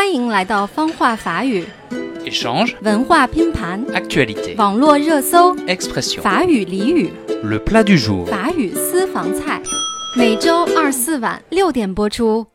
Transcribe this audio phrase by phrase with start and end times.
[0.00, 1.62] 欢迎来到方话法语
[2.24, 8.24] Échange, 文化拼盘、actualité, 网络热搜、expression, 法语俚语、le plat du jour.
[8.24, 9.60] 法语私房菜，
[10.16, 12.46] 每周二四晚六点播出。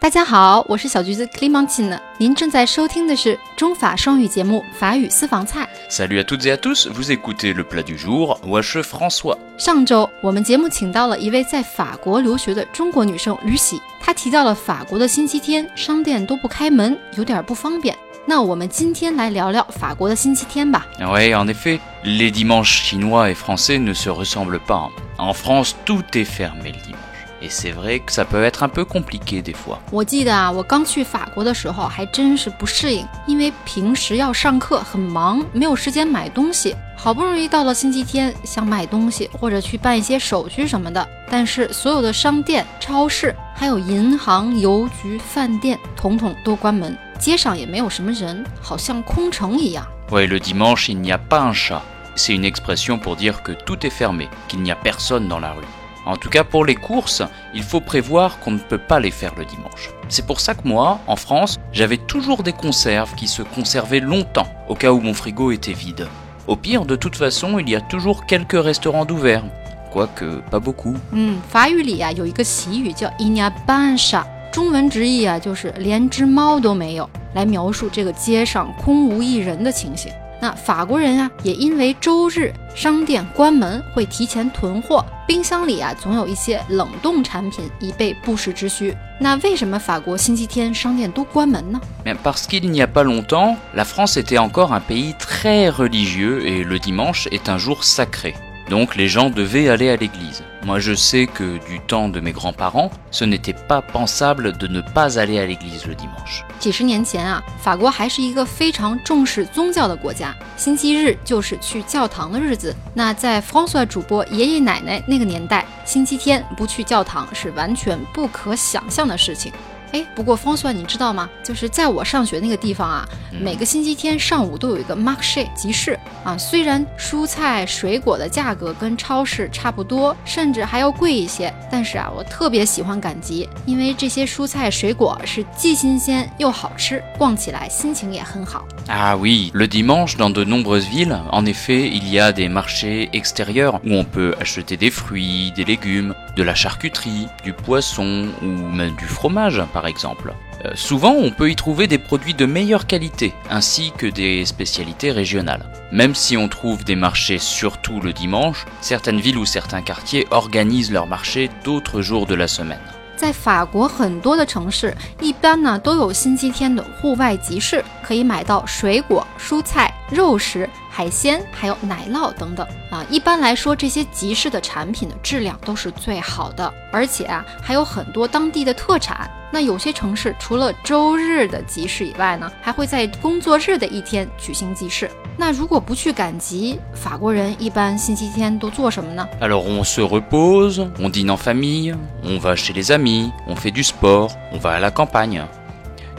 [0.00, 5.68] 大家好，我是小橘子 Clementine，您正在收听的是中法双语节目《法语私房菜》。
[5.94, 9.36] Salut à toutes et à tous, vous écoutez le plat du jour, moi je suis François.
[9.58, 17.94] 上周我们节目请到了一位在法国留学的中国女生吕喜，她提到了法国的星期天商店都不开门，有点不方便。
[18.24, 20.86] 那我们今天来聊聊法国的星期天吧。
[20.98, 24.88] Ouais, en effet, les dimanches chinois et français ne se ressemblent pas.
[25.18, 27.09] En France, tout est fermé le dimanche.
[27.41, 29.77] Et c'est vrai que ça peut être un peu compliqué des fois.
[29.91, 36.75] 我记得啊，我刚去法国的时候还真是不适应，因为平时要上课很忙，没有时间买东西。
[36.97, 49.85] 好不容易到了星期天，想买东西或者去办一些手续什么的，但是所有的商店、超市，还有银行、邮局、饭店，统统都关门，街上也没有什么人，好像空城一样。
[50.09, 51.81] Ouais, le dimanche, il n'y a pas un chat.
[52.15, 55.51] C'est une expression pour dire que tout est fermé, qu'il n'y a personne dans la
[55.51, 55.65] rue.
[56.09, 59.33] En tout cas, pour les courses, il faut prévoir qu'on ne peut pas les faire
[59.35, 59.89] le dimanche.
[60.07, 64.47] C'est pour ça que moi, en France, j'avais toujours des conserves qui se conservaient longtemps,
[64.69, 66.07] au cas où mon frigo était vide.
[66.45, 69.43] Au pire, de toute façon, il y a toujours quelques restaurants d'ouverts.
[69.91, 70.95] Quoique, pas beaucoup.
[71.11, 80.11] 嗯，法语里啊有一个习语叫 i n a b a n s h a 中文直译啊就是连只猫都没有，来描述这个街上空无一人的情形。
[80.40, 88.96] 那法国人啊，也因为周日商店关门，会提前囤货，冰箱里啊总有一些冷冻产品以备不时之需。
[89.20, 96.64] 那为什么法国星期天商店都关门呢？Mais parce qu'il n'y a pas longtemps, la France était encore un pays très religieux et
[96.64, 98.34] le dimanche est un jour sacré.
[98.69, 100.41] Donc les gens devaient aller à l'église.
[100.63, 104.81] Moi je sais que du temps de mes grands-parents, ce n'était pas pensable de ne
[104.81, 106.43] pas aller à l'église le dimanche.
[106.59, 112.75] 几十年前啊，法国还是一个非常重视宗教的国家，星期日就是去教堂的日子。
[112.95, 119.51] 那在 François 主播爷爷奶奶那个年代，星期天不去教堂是完全不可想象的事情。
[119.92, 121.28] 哎，不过 François 你知道吗？
[121.42, 123.08] 就是在我上学那个地方啊，
[123.40, 126.36] 每个星期天上午都有一个 marché 集市啊。
[126.38, 138.64] 虽然蔬菜水果的价格跟超市差不多，甚至还要贵一些，但是啊，我特别喜欢赶集，因为这些蔬菜水果是既新鲜又好吃，逛起来心情也很好。
[138.88, 143.80] Ah oui, le dimanche dans de nombreuses villes, en effet, il y a des marchés extérieurs
[143.84, 148.94] où on peut acheter des fruits, des légumes, de la charcuterie, du poisson ou même
[148.96, 150.34] du fromage par exemple.
[150.64, 155.10] Euh, souvent, on peut y trouver des produits de meilleure qualité, ainsi que des spécialités
[155.10, 155.64] régionales.
[155.90, 160.92] Même si on trouve des marchés surtout le dimanche, certaines villes ou certains quartiers organisent
[160.92, 162.78] leurs marchés d'autres jours de la semaine.
[163.20, 173.04] 在法国很多的城市，一般呢都有星期天的户外集市，可以买到水果、蔬菜、肉食、海鲜，还有奶酪等等啊。
[173.10, 179.30] 一般来说，这些集市的产品的质量都是最好的，而且啊还有很多当地的特产。
[179.52, 185.10] 那有些城市除了周日的集市以外呢，还会在工作日的一天举行集市。
[185.36, 193.82] 那如果不去赶集，法国人一般星期天都做什么呢？Alors on se repose, on dîne en famille, on va chez les amis, on fait du
[193.82, 195.44] sport, on va à la campagne.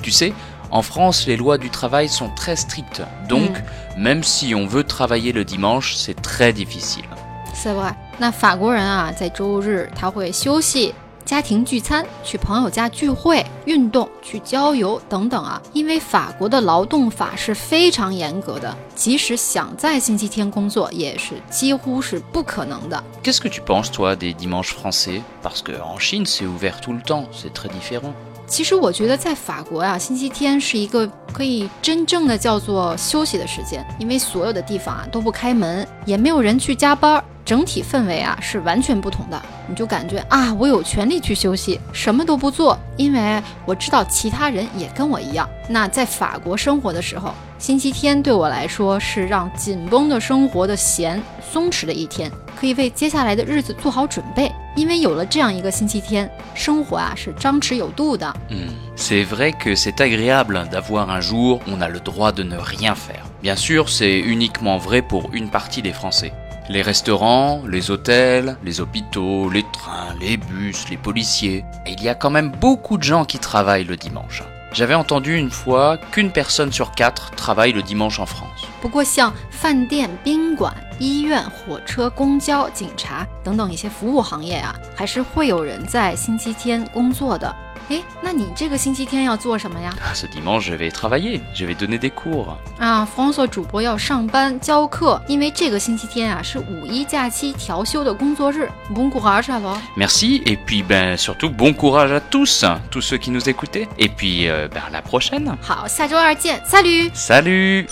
[0.01, 0.33] Tu sais,
[0.71, 3.03] en France, les lois du travail sont très strictes.
[3.29, 3.61] Donc,
[3.95, 7.05] même si on veut travailler le dimanche, c'est très difficile.
[7.53, 7.95] 是吧？
[8.17, 10.95] 那法国人啊，在周日他会休息、
[11.31, 15.61] 家庭聚餐、去朋友家聚会、运动、去郊游等等啊。
[15.71, 23.01] 因为法国的劳动法是非常严格的，即使想在星期天工作，也是几乎是不可能的。
[23.23, 27.23] Qu'est-ce que tu penses, toi, des dimanches français Parce qu'en Chine, c'est ouvert tout le temps,
[27.31, 28.11] c'est très différent.
[28.45, 39.41] 其实我觉得在法国啊，星期天是一个可以真正的叫做休息的时间，因为所有的地方啊都不开门，也没有人去加班儿，整体氛围啊是完全不同的。
[39.67, 45.49] 你就感觉啊，我有权利去休息，什么都不做，因为我知道其他人也跟我一样。
[45.67, 51.21] 那在法国生活的时候，星期天对我来说是让紧绷的生活的弦
[51.51, 54.49] 松弛的一天，可以为接下来的日子做好准备。
[54.73, 58.33] 因为有了这样一个星期天，生活啊是张弛有度的。
[58.95, 62.95] C'est vrai que c'est agréable d'avoir un jour où on a le droit de ne rien
[62.95, 63.25] faire.
[63.41, 66.31] Bien sûr, c'est uniquement vrai pour une partie des Français.
[66.68, 71.64] Les restaurants, les hôtels, les hôpitaux, les trains, les bus, les policiers.
[71.86, 74.42] Et il y a quand même beaucoup de gens qui travaillent le dimanche.
[74.72, 78.66] J'avais entendu une fois qu'une personne sur quatre travaille le dimanche en France.
[78.82, 87.54] 不过，像饭店、宾馆、医院、火车、公交、警察等等一些服务行业啊，还是会有人在星期天工作的。
[87.91, 92.55] 哎，那你这个星期天要做什么呀？Ah, Ce dimanche, je vais travailler, je vais donner des cours.
[92.79, 98.69] 啊，François 主播要上班教课，因为这个星期天啊是五一假期调休的工作日。
[98.95, 103.89] Bon courage alors！Merci, et puis ben surtout bon courage à tous, tous ceux qui nous écoutaient.
[103.97, 105.53] Et puis euh, ben, à la prochaine.
[105.61, 107.89] 好，下周二见，Salut！Salut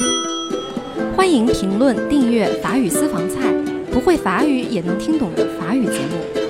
[1.17, 3.51] 欢迎评论、订阅法语私房菜，
[3.91, 6.48] 不会法语也能听懂的法语节目。